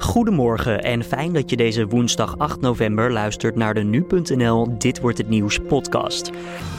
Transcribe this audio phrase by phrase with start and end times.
[0.00, 5.18] Goedemorgen en fijn dat je deze woensdag 8 november luistert naar de nu.nl Dit wordt
[5.18, 6.30] het nieuws podcast.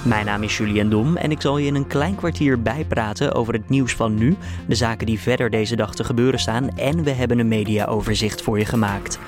[0.06, 3.54] Mijn naam is Julian Dom en ik zal je in een klein kwartier bijpraten over
[3.54, 4.36] het nieuws van nu,
[4.68, 8.60] de zaken die verder deze dag te gebeuren staan en we hebben een mediaoverzicht voor
[8.60, 9.20] je gemaakt.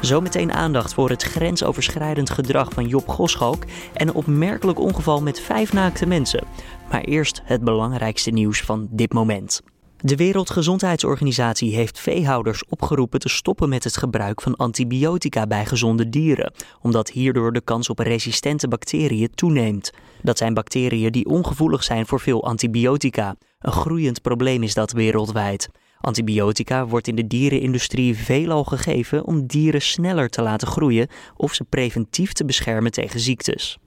[0.00, 3.64] Zometeen aandacht voor het grensoverschrijdend gedrag van Job Goschalk
[3.94, 6.44] en een opmerkelijk ongeval met vijf naakte mensen.
[6.90, 9.62] Maar eerst het belangrijkste nieuws van dit moment.
[10.02, 16.52] De Wereldgezondheidsorganisatie heeft veehouders opgeroepen te stoppen met het gebruik van antibiotica bij gezonde dieren,
[16.80, 19.90] omdat hierdoor de kans op resistente bacteriën toeneemt.
[20.22, 23.36] Dat zijn bacteriën die ongevoelig zijn voor veel antibiotica.
[23.58, 25.68] Een groeiend probleem is dat wereldwijd.
[25.98, 31.64] Antibiotica wordt in de dierenindustrie veelal gegeven om dieren sneller te laten groeien of ze
[31.64, 33.78] preventief te beschermen tegen ziektes.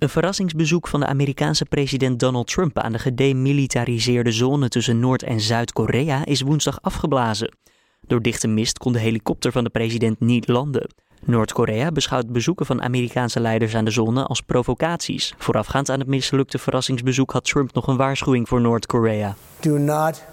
[0.00, 5.40] Een verrassingsbezoek van de Amerikaanse president Donald Trump aan de gedemilitariseerde zone tussen Noord- en
[5.40, 7.54] Zuid-Korea is woensdag afgeblazen.
[8.00, 10.90] Door dichte mist kon de helikopter van de president niet landen.
[11.24, 15.34] Noord-Korea beschouwt bezoeken van Amerikaanse leiders aan de zone als provocaties.
[15.38, 19.36] Voorafgaand aan het mislukte verrassingsbezoek had Trump nog een waarschuwing voor Noord-Korea.
[19.60, 20.24] Do not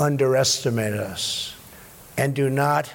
[0.00, 1.56] underestimate us.
[2.14, 2.94] And do not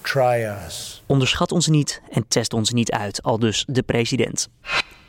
[0.00, 1.02] try us.
[1.06, 4.48] Onderschat ons niet en test ons niet uit, al dus de president.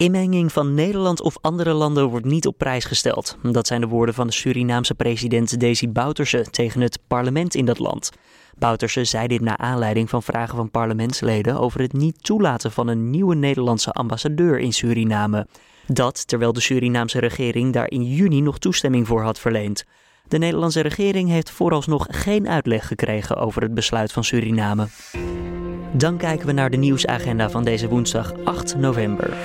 [0.01, 3.37] Inmenging van Nederland of andere landen wordt niet op prijs gesteld.
[3.41, 7.79] Dat zijn de woorden van de Surinaamse president Desi Bouterse tegen het parlement in dat
[7.79, 8.09] land.
[8.57, 13.09] Bouterse zei dit naar aanleiding van vragen van parlementsleden over het niet toelaten van een
[13.09, 15.47] nieuwe Nederlandse ambassadeur in Suriname.
[15.87, 19.85] Dat terwijl de Surinaamse regering daar in juni nog toestemming voor had verleend.
[20.27, 24.87] De Nederlandse regering heeft vooralsnog geen uitleg gekregen over het besluit van Suriname.
[25.93, 29.37] Dan kijken we naar de nieuwsagenda van deze woensdag 8 november.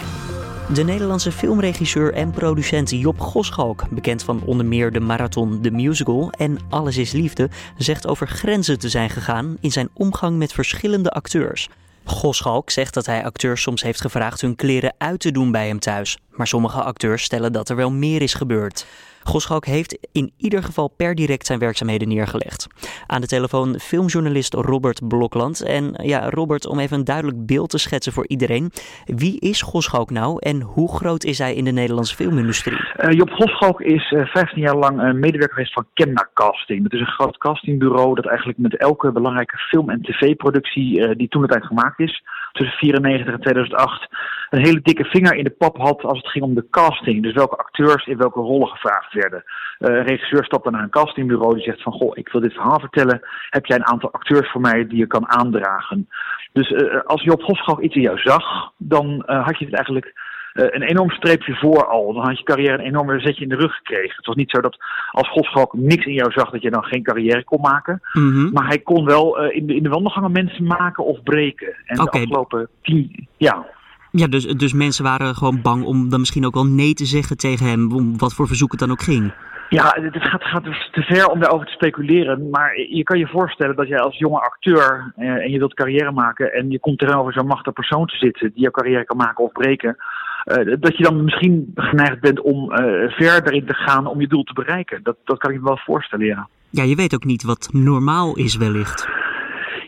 [0.74, 6.30] De Nederlandse filmregisseur en producent Job Goschalk, bekend van onder meer de marathon The Musical
[6.30, 11.10] en Alles is Liefde, zegt over grenzen te zijn gegaan in zijn omgang met verschillende
[11.10, 11.68] acteurs.
[12.04, 15.78] Goschalk zegt dat hij acteurs soms heeft gevraagd hun kleren uit te doen bij hem
[15.78, 18.86] thuis, maar sommige acteurs stellen dat er wel meer is gebeurd.
[19.26, 22.66] Goschalk heeft in ieder geval per direct zijn werkzaamheden neergelegd.
[23.06, 25.62] Aan de telefoon filmjournalist Robert Blokland.
[25.62, 28.70] En ja, Robert, om even een duidelijk beeld te schetsen voor iedereen.
[29.04, 32.78] Wie is Goschalk nou en hoe groot is hij in de Nederlandse filmindustrie?
[32.78, 36.82] Uh, Job Goschalk is uh, eh, 15 jaar lang uh, medewerker geweest van Kemna Casting.
[36.82, 41.42] Dat is een groot castingbureau dat eigenlijk met elke belangrijke film- en tv-productie die toen
[41.42, 42.22] de tijd gemaakt is,
[42.52, 44.08] tussen 1994 en 2008,
[44.50, 47.22] een hele dikke vinger in de pap had als het ging om de casting.
[47.22, 49.44] Dus welke acteurs in welke rollen gevraagd werden.
[49.78, 52.52] Uh, een regisseur stapt dan naar een castingbureau die zegt van goh, ik wil dit
[52.52, 53.20] verhaal vertellen.
[53.50, 56.08] Heb jij een aantal acteurs voor mij die je kan aandragen?
[56.52, 59.74] Dus uh, als je op Goschalk iets in jou zag, dan uh, had je het
[59.74, 62.12] eigenlijk een enorm streepje voor al.
[62.12, 64.16] Dan had je carrière een enorme zetje in de rug gekregen.
[64.16, 64.76] Het was niet zo dat
[65.10, 68.00] als Goschalk niks in jou zag, dat je dan geen carrière kon maken.
[68.12, 68.52] Mm -hmm.
[68.52, 71.74] Maar hij kon wel in, de, in de wandelgangen mensen maken of breken.
[71.86, 72.20] En okay.
[72.20, 73.66] de afgelopen tien, ja.
[74.16, 77.36] Ja, dus, dus mensen waren gewoon bang om dan misschien ook wel nee te zeggen
[77.36, 79.32] tegen hem, om wat voor verzoek het dan ook ging.
[79.68, 82.50] Ja, het gaat, gaat dus te ver om daarover te speculeren.
[82.50, 86.12] Maar je kan je voorstellen dat jij als jonge acteur eh, en je wilt carrière
[86.12, 89.44] maken en je komt tegenover zo'n machtig persoon te zitten die jouw carrière kan maken
[89.44, 89.96] of breken.
[90.44, 92.78] Uh, dat je dan misschien geneigd bent om uh,
[93.10, 95.00] verder in te gaan om je doel te bereiken.
[95.02, 96.48] Dat, dat kan ik me wel voorstellen, ja.
[96.70, 99.08] Ja, je weet ook niet wat normaal is wellicht.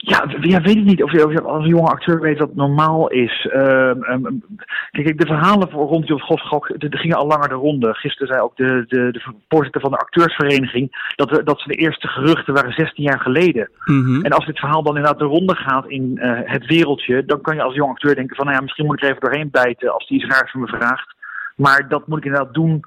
[0.09, 3.49] Ja, ja, weet ik niet of je, als een jonge acteur weet wat normaal is.
[3.55, 4.43] Uh, um,
[4.91, 7.95] kijk, de verhalen rond Jos Goschalk gingen al langer de ronde.
[7.95, 11.75] Gisteren zei ook de, de, de voorzitter van de acteursvereniging dat, we, dat ze de
[11.75, 13.71] eerste geruchten waren 16 jaar geleden.
[13.85, 14.23] Mm -hmm.
[14.23, 17.55] En als dit verhaal dan inderdaad de ronde gaat in uh, het wereldje, dan kan
[17.55, 19.93] je als jong acteur denken van nou ja, misschien moet ik er even doorheen bijten
[19.93, 21.15] als die iets raars van me vraagt.
[21.57, 22.85] Maar dat moet ik inderdaad doen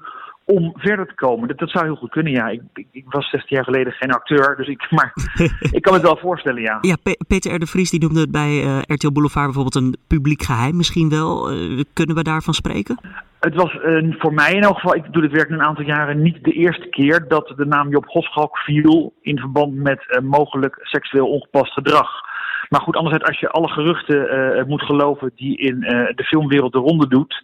[0.56, 1.48] om verder te komen.
[1.48, 2.48] Dat, dat zou heel goed kunnen, ja.
[2.48, 5.12] Ik, ik, ik, was 16 jaar geleden geen acteur, dus ik, maar
[5.78, 6.78] ik kan het wel voorstellen, ja.
[6.80, 7.58] Ja, P Peter R.
[7.58, 10.76] de Vries die noemde het bij uh, RTL Boulevard bijvoorbeeld een publiek geheim.
[10.76, 11.52] Misschien wel.
[11.52, 12.98] Uh, kunnen we daarvan spreken?
[13.40, 16.22] Het was uh, voor mij in elk geval, ik doe dit werk een aantal jaren,
[16.22, 21.28] niet de eerste keer dat de naam Job Goschalk viel in verband met mogelijk seksueel
[21.28, 22.10] ongepast gedrag.
[22.68, 25.80] Maar goed, anderzijds, als je alle geruchten moet geloven die in
[26.14, 27.40] de filmwereld de ronde doet,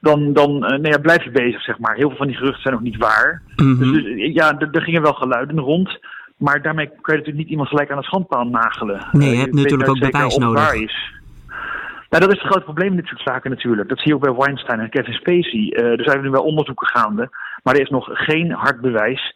[0.00, 1.94] dan, dan uh, nou ja, blijf je bezig, zeg maar.
[1.94, 3.42] Heel veel van die geruchten zijn ook niet waar.
[3.56, 3.92] Mm -hmm.
[3.92, 5.98] Dus, dus ja, er gingen wel geluiden rond.
[6.36, 9.06] Maar daarmee kan je natuurlijk niet iemand gelijk aan de schandpaal nagelen.
[9.12, 10.64] Nee, je hebt uh, natuurlijk ook bewijs nodig.
[10.64, 11.14] Waar is.
[12.10, 13.88] Nou, dat is het grote probleem in dit soort zaken natuurlijk.
[13.88, 15.60] Dat zie je ook bij Weinstein en Kevin Spacey.
[15.60, 17.28] Uh, er zijn nu wel onderzoeken gaande,
[17.62, 19.34] maar er is nog geen hard bewijs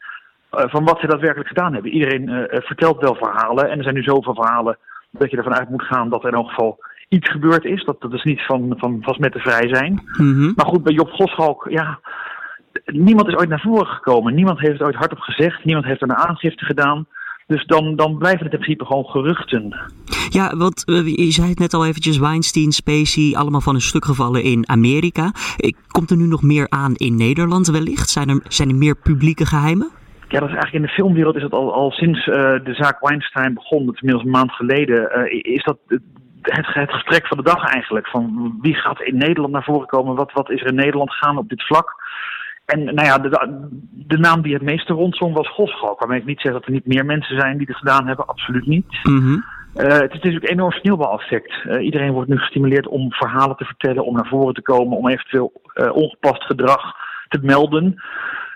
[0.51, 1.93] van wat ze daadwerkelijk gedaan hebben.
[1.93, 4.79] Iedereen vertelt wel verhalen en er zijn nu zoveel verhalen
[5.11, 6.79] dat je ervan uit moet gaan dat er in elk geval
[7.11, 7.85] iets gebeurd is.
[7.85, 9.93] Dat, dat is niet van, van vast met te vrij zijn.
[9.93, 10.53] Mm -hmm.
[10.57, 12.01] Maar goed, bij Job Goschalk, ja,
[12.85, 14.35] niemand is ooit naar voren gekomen.
[14.35, 15.65] Niemand heeft het ooit hardop gezegd.
[15.65, 17.07] Niemand heeft er een aangifte gedaan.
[17.47, 19.77] Dus dan, dan blijven het in principe gewoon geruchten.
[20.29, 20.83] Ja, want
[21.17, 25.33] je zei het net al eventjes, Weinstein, Spacey, allemaal van een stuk gevallen in Amerika.
[25.89, 28.11] Komt er nu nog meer aan in Nederland wellicht?
[28.11, 29.91] Zijn er, zijn er meer publieke geheimen?
[30.29, 33.55] Ja, dat is eigenlijk in de filmwereld is het al, al sinds de zaak Weinstein
[33.55, 35.79] begon, dat is inmiddels een maand geleden, is dat
[36.42, 38.08] het, het, gesprek van de dag eigenlijk.
[38.08, 40.16] Van wie gaat in Nederland naar voren komen?
[40.16, 41.94] Wat, wat is er in Nederland gaan op dit vlak?
[42.64, 45.98] En nou ja, de, de naam die het meeste rondzong was Goschalk.
[45.98, 48.26] Waarmee ik niet zeg dat er niet meer mensen zijn die het gedaan hebben.
[48.26, 48.98] Absoluut niet.
[49.02, 49.38] Mhm.
[49.75, 51.64] Eh, het is natuurlijk een enorm sneeuwbaleffect.
[51.64, 55.08] Uh, iedereen wordt nu gestimuleerd om verhalen te vertellen, om naar voren te komen, om
[55.08, 56.94] eventueel uh, ongepast gedrag
[57.28, 58.02] te melden.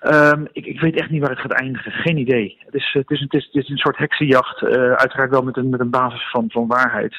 [0.01, 1.93] Ehm, ik, ik, weet echt niet waar het gaat eindigen.
[1.93, 2.59] Geen idee.
[2.65, 4.63] Het is, het is, het is, het is een soort heksenjacht.
[4.97, 7.17] uiteraard wel met een, met een basis van, van waarheid.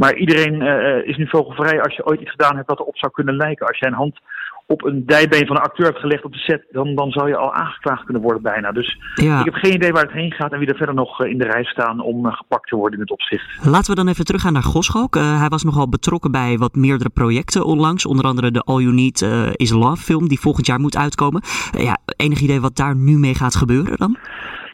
[0.00, 3.12] Maar iedereen uh, is nu vogelvrij als je ooit iets gedaan hebt dat erop zou
[3.12, 3.66] kunnen lijken.
[3.66, 4.18] Als jij een hand
[4.66, 7.36] op een dijbeen van een acteur hebt gelegd op de set, dan, dan zou je
[7.36, 8.72] al aangeklaagd kunnen worden bijna.
[8.72, 11.38] Dus ik heb geen idee waar het heen gaat en wie er verder nog in
[11.38, 13.66] de rij staan om gepakt te worden in het opzicht.
[13.66, 15.16] Laten we dan even teruggaan naar Goschalk.
[15.16, 18.06] Uh, hij was nogal betrokken bij wat meerdere projecten onlangs.
[18.06, 21.42] Onder andere de All You Need uh, Is Love film die volgend jaar moet uitkomen.
[21.78, 24.16] ja, enig idee wat daar nu mee gaat gebeuren dan?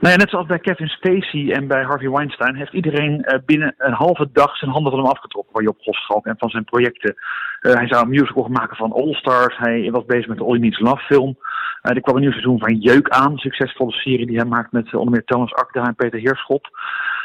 [0.04, 3.92] Nou net zoals bij Kevin Spacey en bij Harvey Weinstein heeft iedereen uh, binnen een
[3.92, 7.14] halve dag zijn handen van hem afgetrokken van Job Goschalk en van zijn projecten.
[7.14, 9.56] Uh, hij zou een musical maken van All Stars.
[9.56, 11.28] Hij was bezig met de All You Love film.
[11.38, 14.94] Uh, er kwam een nieuw seizoen van Jeuk aan, succesvolle serie die hij maakt met
[14.94, 16.68] onder meer Thomas Akda en Peter Heerschop.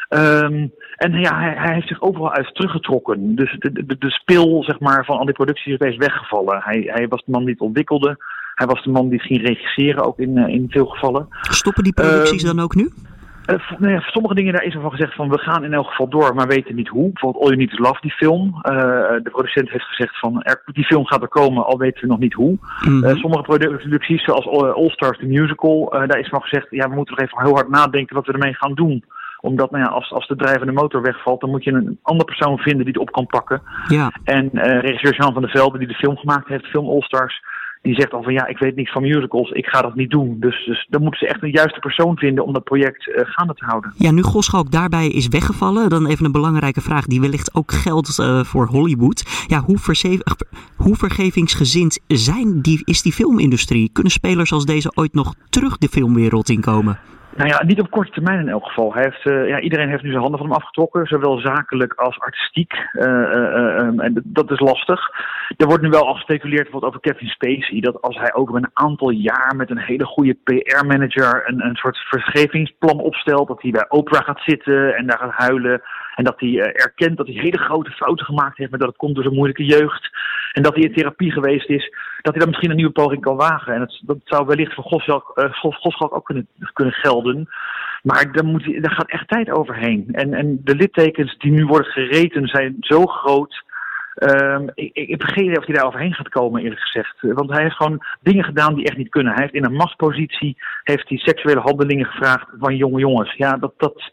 [0.09, 3.35] Um, en ja, hij, hij, heeft zich overal uit teruggetrokken.
[3.35, 6.61] Dus de, de, spil zeg maar, van al die producties is opeens weggevallen.
[6.63, 8.17] Hij, hij was de man die het ontwikkelde.
[8.59, 11.27] Hij was de man die ging regisseren, ook in, in veel gevallen.
[11.41, 12.89] Stoppen die producties um, dan ook nu?
[13.49, 15.73] Uh, nou ja, voor sommige dingen daar is er van gezegd van we gaan in
[15.73, 17.11] elk geval door, maar weten niet hoe.
[17.11, 18.45] Bijvoorbeeld All You Need Is Love, die film.
[18.47, 18.61] Uh,
[19.23, 22.19] de producent heeft gezegd van er, die film gaat er komen, al weten we nog
[22.19, 22.49] niet hoe.
[22.49, 23.03] Mm -hmm.
[23.03, 27.15] uh, sommige producties, zoals All Stars, the musical, daar is van gezegd ja, we moeten
[27.15, 29.03] nog even heel hard nadenken wat we ermee gaan doen
[29.41, 32.57] omdat nou ja, als, als de drijvende motor wegvalt, dan moet je een andere persoon
[32.57, 33.61] vinden die het op kan pakken.
[33.87, 34.11] Ja.
[34.23, 37.43] En regisseur Jean van der Velde, die de film gemaakt heeft, de film All Stars,
[37.81, 40.39] die zegt dan van ja, ik weet niks van musicals, ik ga dat niet doen.
[40.39, 43.53] Dus, dus dan moeten ze echt een juiste persoon vinden om dat project uh, gaande
[43.53, 43.93] te houden.
[43.97, 48.19] Ja, nu Goschalk daarbij is weggevallen, dan even een belangrijke vraag die wellicht ook geldt
[48.19, 49.45] uh, voor Hollywood.
[49.47, 49.77] Ja, hoe,
[50.75, 53.89] hoe vergevingsgezind zijn die, is die filmindustrie?
[53.93, 56.99] Kunnen spelers als deze ooit nog terug de filmwereld inkomen?
[57.39, 58.93] Nou ja, niet op korte termijn in elk geval.
[58.93, 62.19] Hij heeft, uh, ja, iedereen heeft nu zijn handen van hem afgetrokken, zowel zakelijk als
[62.19, 62.73] artistiek.
[62.93, 64.99] Uh, um, en dat is lastig.
[65.57, 67.79] Er wordt nu wel al gespeculeerd over Kevin Spacey.
[67.79, 71.97] Dat als hij ook een aantal jaar met een hele goede PR-manager een, een soort
[71.97, 73.47] vergevingsplan opstelt.
[73.47, 75.81] Dat hij bij Oprah gaat zitten en daar gaat huilen.
[76.19, 79.13] En dat hij erkent dat hij hele grote fouten gemaakt heeft, maar dat het komt
[79.13, 80.09] door zijn moeilijke jeugd.
[80.51, 81.93] En dat hij in therapie geweest is.
[82.21, 83.73] Dat hij dan misschien een nieuwe poging kan wagen.
[83.73, 87.49] En dat, dat zou wellicht voor Goschalk, Goschalk ook kunnen, kunnen gelden.
[88.03, 90.07] Maar daar, moet, gaat echt tijd overheen.
[90.11, 93.63] En, en de littekens die nu worden gereten zijn zo groot.
[94.19, 97.15] Um, ik, ik heb geen idee of hij daar overheen gaat komen, eerlijk gezegd.
[97.21, 99.33] Want hij heeft gewoon dingen gedaan die echt niet kunnen.
[99.33, 103.33] Hij heeft in een machtspositie heeft hij seksuele handelingen gevraagd van jonge jongens.
[103.33, 104.11] Ja, dat, dat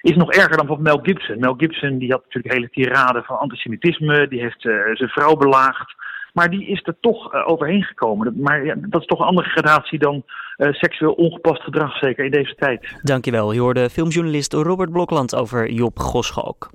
[0.00, 1.38] is nog erger dan van Mel Gibson.
[1.38, 4.28] Mel Gibson die had natuurlijk hele tirade van antisemitisme.
[4.28, 5.94] Die heeft uh, zijn vrouw belaagd.
[6.32, 8.34] Maar die is er toch uh, overheen gekomen.
[8.36, 10.24] Maar ja, dat is toch een andere gradatie dan
[10.56, 13.00] seksueel ongepast gedrag, zeker in deze tijd.
[13.02, 13.52] Dankjewel.
[13.52, 16.70] Je hoorde filmjournalist Robert Blokland over Job Goschalk.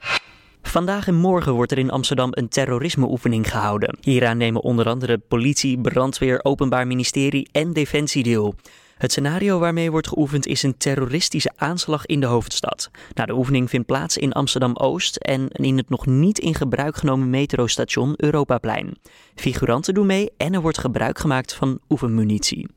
[0.68, 3.98] Vandaag en morgen wordt er in Amsterdam een terrorismeoefening gehouden.
[4.02, 8.56] Hieraan nemen onder andere politie, brandweer, openbaar ministerie en defensie deel.
[8.98, 12.92] Het scenario waarmee wordt geoefend is een terroristische aanslag in de hoofdstad.
[13.14, 17.30] Nou, de oefening vindt plaats in Amsterdam-Oost en in het nog niet in gebruik genomen
[17.30, 18.98] metrostation Europaplein.
[19.36, 22.68] Figuranten doen mee en er wordt gebruik gemaakt van oefenmunitie.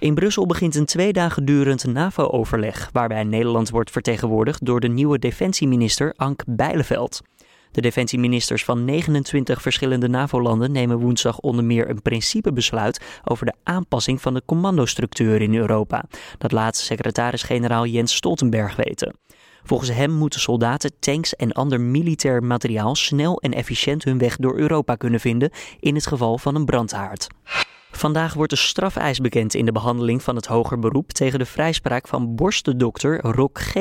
[0.00, 5.18] In Brussel begint een twee dagen durend NAVO-overleg, waarbij Nederland wordt vertegenwoordigd door de nieuwe
[5.18, 7.20] defensieminister Ank Bijleveld.
[7.70, 14.20] De defensieministers van 29 verschillende NAVO-landen nemen woensdag onder meer een principebesluit over de aanpassing
[14.20, 16.04] van de commandostructuur in Europa.
[16.38, 19.16] Dat laat secretaris-generaal Jens Stoltenberg weten.
[19.62, 24.58] Volgens hem moeten soldaten, tanks en ander militair materiaal snel en efficiënt hun weg door
[24.58, 25.50] Europa kunnen vinden
[25.80, 27.26] in het geval van een brandhaard.
[27.98, 32.08] Vandaag wordt de strafeis bekend in de behandeling van het hoger beroep tegen de vrijspraak
[32.08, 33.74] van borstendokter Rock G.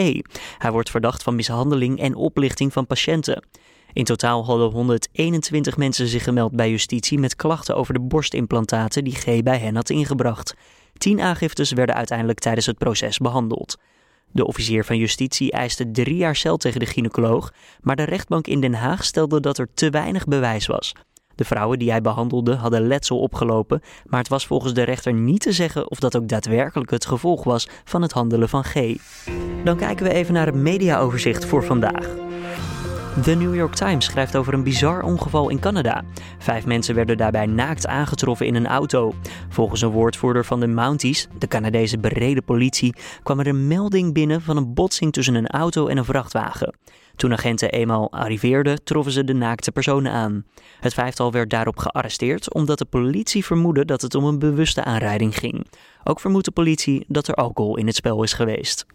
[0.57, 3.43] Hij wordt verdacht van mishandeling en oplichting van patiënten.
[3.93, 9.15] In totaal hadden 121 mensen zich gemeld bij justitie met klachten over de borstimplantaten die
[9.15, 10.53] G bij hen had ingebracht.
[10.97, 13.77] Tien aangiftes werden uiteindelijk tijdens het proces behandeld.
[14.31, 18.62] De officier van justitie eiste drie jaar cel tegen de gynaecoloog, maar de rechtbank in
[18.62, 20.93] Den Haag stelde dat er te weinig bewijs was.
[21.38, 25.41] De vrouwen die hij behandelde hadden letsel opgelopen, maar het was volgens de rechter niet
[25.41, 28.96] te zeggen of dat ook daadwerkelijk het gevolg was van het handelen van G.
[29.63, 32.15] Dan kijken we even naar het mediaoverzicht voor vandaag.
[33.24, 36.03] The New York Times schrijft over een bizar ongeval in Canada.
[36.38, 39.13] Vijf mensen werden daarbij naakt aangetroffen in een auto.
[39.50, 44.41] Volgens een woordvoerder van de Mounties, de Canadese bereden politie, kwam er een melding binnen
[44.41, 46.74] van een botsing tussen een auto en een vrachtwagen.
[47.17, 50.45] Toen agenten eenmaal arriveerden, troffen ze de naakte personen aan.
[50.79, 55.38] Het vijftal werd daarop gearresteerd omdat de politie vermoedde dat het om een bewuste aanrijding
[55.38, 55.67] ging.
[56.03, 58.86] Ook vermoedt de politie dat er alcohol in het spel is geweest.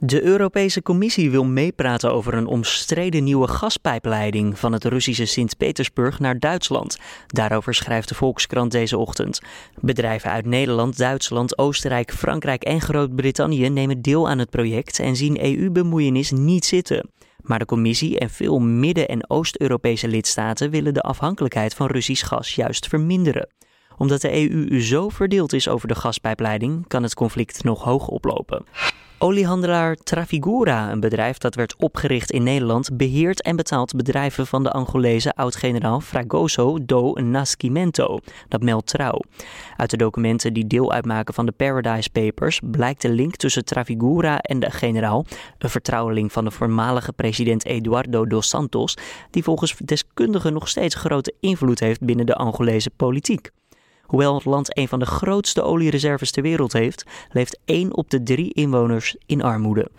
[0.00, 6.38] De Europese Commissie wil meepraten over een omstreden nieuwe gaspijpleiding van het Russische Sint-Petersburg naar
[6.38, 6.98] Duitsland.
[7.26, 9.40] Daarover schrijft de Volkskrant deze ochtend.
[9.80, 15.44] Bedrijven uit Nederland, Duitsland, Oostenrijk, Frankrijk en Groot-Brittannië nemen deel aan het project en zien
[15.44, 17.10] EU-bemoeienis niet zitten.
[17.48, 22.54] Maar de Commissie en veel Midden- en Oost-Europese lidstaten willen de afhankelijkheid van Russisch gas
[22.54, 23.48] juist verminderen
[23.98, 28.64] omdat de EU zo verdeeld is over de gaspijpleiding, kan het conflict nog hoog oplopen.
[29.20, 34.70] Oliehandelaar Trafigura, een bedrijf dat werd opgericht in Nederland, beheert en betaalt bedrijven van de
[34.70, 38.18] Angolese oud-generaal Fragoso do Nascimento.
[38.48, 39.20] Dat meldt trouw.
[39.76, 44.38] Uit de documenten die deel uitmaken van de Paradise Papers blijkt de link tussen Trafigura
[44.38, 45.24] en de generaal,
[45.58, 48.96] een vertrouweling van de voormalige president Eduardo dos Santos,
[49.30, 53.50] die volgens deskundigen nog steeds grote invloed heeft binnen de Angolese politiek.
[54.08, 58.22] Hoewel het land een van de grootste oliereserves ter wereld heeft, leeft 1 op de
[58.22, 59.90] 3 inwoners in armoede.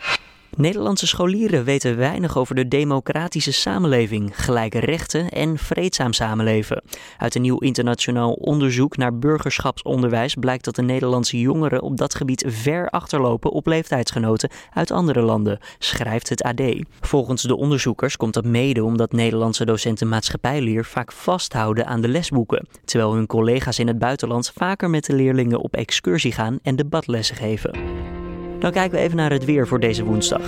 [0.59, 6.83] Nederlandse scholieren weten weinig over de democratische samenleving, gelijke rechten en vreedzaam samenleven.
[7.17, 12.45] Uit een nieuw internationaal onderzoek naar burgerschapsonderwijs blijkt dat de Nederlandse jongeren op dat gebied
[12.47, 16.61] ver achterlopen op leeftijdsgenoten uit andere landen, schrijft het AD.
[17.01, 22.67] Volgens de onderzoekers komt dat mede omdat Nederlandse docenten maatschappijleer vaak vasthouden aan de lesboeken,
[22.85, 27.35] terwijl hun collega's in het buitenland vaker met de leerlingen op excursie gaan en debatlessen
[27.35, 28.08] geven.
[28.59, 30.41] Dan kijken we even naar het weer voor deze woensdag.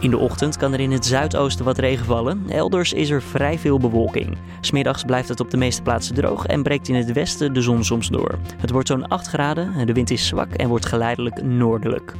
[0.00, 2.44] In de ochtend kan er in het zuidoosten wat regen vallen.
[2.48, 4.38] Elders is er vrij veel bewolking.
[4.60, 7.84] Smiddags blijft het op de meeste plaatsen droog en breekt in het westen de zon
[7.84, 8.38] soms door.
[8.56, 12.14] Het wordt zo'n 8 graden, de wind is zwak en wordt geleidelijk noordelijk.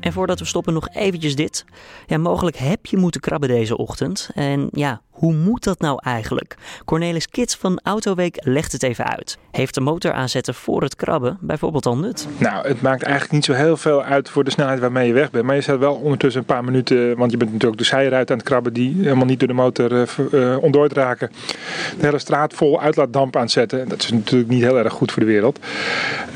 [0.00, 1.64] En voordat we stoppen nog eventjes dit.
[2.06, 4.30] Ja, mogelijk heb je moeten krabben deze ochtend.
[4.34, 6.56] En ja, hoe moet dat nou eigenlijk?
[6.84, 9.38] Cornelis Kits van Autoweek legt het even uit.
[9.50, 12.28] Heeft de motor aanzetten voor het krabben bijvoorbeeld al nut?
[12.38, 15.30] Nou, het maakt eigenlijk niet zo heel veel uit voor de snelheid waarmee je weg
[15.30, 15.44] bent.
[15.44, 18.36] Maar je zet wel ondertussen een paar minuten, want je bent natuurlijk de zijruit aan
[18.36, 21.30] het krabben die helemaal niet door de motor uh, ontdooid raken.
[21.98, 23.88] De hele straat vol uitlaatdamp aan het zetten.
[23.88, 25.58] Dat is natuurlijk niet heel erg goed voor de wereld.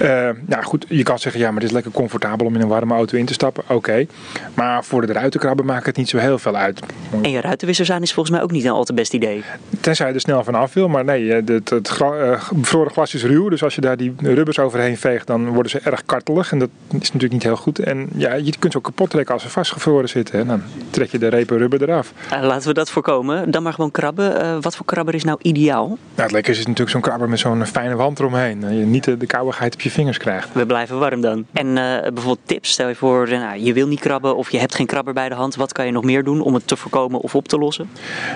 [0.02, 2.68] Uh, nou goed, je kan zeggen, ja, maar het is lekker comfortabel om in een
[2.68, 3.64] warme auto in te stappen.
[3.68, 4.06] Oké.
[4.54, 6.80] Maar voor de ruitenkrabben maakt het niet zo heel veel uit.
[7.22, 9.42] En je ruitenwisser zijn is volgens mij ook niet al te best idee.
[9.80, 13.24] Tenzij je er snel vanaf wil, maar nee, het, het, het uh, bevroren glas is
[13.24, 13.48] ruw.
[13.48, 16.52] Dus als je daar die rubbers overheen veegt, dan worden ze erg kartelig.
[16.52, 17.78] En dat is natuurlijk niet heel goed.
[17.78, 20.40] En ja, je kunt ze ook kapot trekken als ze vastgevroren zitten.
[20.40, 22.12] En dan trek je de repen rubber eraf.
[22.32, 23.50] Uh, laten we dat voorkomen.
[23.50, 24.42] Dan maar gewoon krabben.
[24.42, 25.86] Uh, wat voor krabber is nou ideaal?
[25.86, 28.60] Nou, het lekkerste is natuurlijk zo'n krabber met zo'n fijne wand eromheen.
[28.60, 30.48] Dat je niet de, de koudigheid op je vingers krijgt.
[30.52, 31.46] We blijven warm dan.
[31.52, 34.86] En bijvoorbeeld tips, stel je voor, nou, je wil niet krabben of je hebt geen
[34.86, 35.54] krabber bij de hand.
[35.56, 37.90] Wat kan je nog meer doen om het te voorkomen of op te lossen?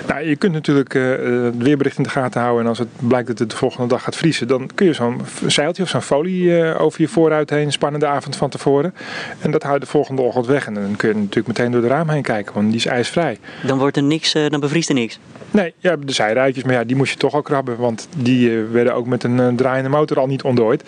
[0.06, 2.62] Nou, je kunt natuurlijk het weerbericht in de gaten houden.
[2.62, 5.20] En als het blijkt dat het de volgende dag gaat vriezen, dan kun je zo'n
[5.46, 8.94] zeiltje of zo'n folie uh, over je vooruit heen spannen de avond van tevoren.
[9.40, 10.66] En dat houdt de volgende ochtend weg.
[10.66, 13.38] En dan kun je natuurlijk meteen door de raam heen kijken, want die is ijsvrij.
[13.66, 15.18] Dan wordt er niks, dan bevriest er niks?
[15.50, 17.76] Nee, ja, de zijruitjes, maar ja, die moest je toch al krabben.
[17.76, 20.84] Want die werden ook met een draaiende motor al niet ontdooid.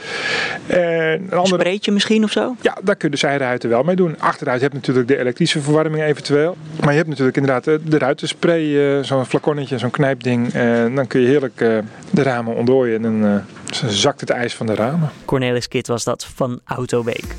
[0.67, 1.47] een andere...
[1.47, 2.57] Spreetje misschien of zo?
[2.61, 4.15] Ja, daar kun je de zijruiten wel mee doen.
[4.19, 6.57] Achteruit heb je natuurlijk de elektrische verwarming eventueel.
[6.81, 10.53] Maar je hebt natuurlijk inderdaad de ruitenspray, zo'n flaconnetje, zo'n knijpding.
[10.53, 11.59] En dan kun je heerlijk
[12.11, 13.43] de ramen ontdooien en dan
[13.87, 15.11] zakt het ijs van de ramen.
[15.25, 17.35] Cornelis Kit was dat van Autoweek.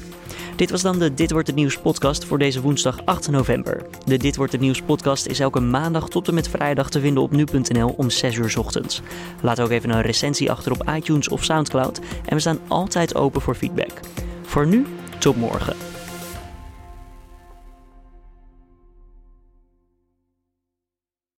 [0.56, 3.82] Dit was dan de Dit wordt het nieuws podcast voor deze woensdag 8 november.
[4.06, 7.24] De Dit wordt het nieuws podcast is elke maandag tot en met vrijdag te vinden
[7.24, 9.02] op nu.nl om 6 uur ochtends.
[9.42, 13.42] Laat ook even een recensie achter op iTunes of Soundcloud en we staan altijd open
[13.42, 14.00] voor feedback.
[14.44, 14.86] Voor nu,
[15.20, 15.93] tot morgen.